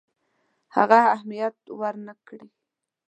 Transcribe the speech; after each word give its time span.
هغه 0.75 0.99
اهمیت 1.15 1.57
ورنه 1.79 2.13
کړي. 2.27 2.47